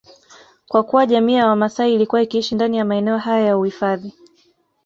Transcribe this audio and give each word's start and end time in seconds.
Kwa 0.67 0.83
kuwa 0.83 1.05
jamii 1.05 1.33
ya 1.33 1.47
wamaasai 1.47 1.93
ilikuwa 1.93 2.21
ikiishi 2.21 2.55
ndani 2.55 2.77
ya 2.77 2.85
maeneo 2.85 3.17
haya 3.17 3.45
ya 3.45 3.57
uhifadhi 3.57 4.13